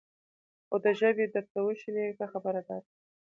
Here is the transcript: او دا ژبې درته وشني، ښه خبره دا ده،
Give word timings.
او 0.71 0.77
دا 0.83 0.91
ژبې 0.99 1.25
درته 1.35 1.57
وشني، 1.63 2.05
ښه 2.17 2.25
خبره 2.33 2.61
دا 2.69 2.77
ده، 2.83 2.87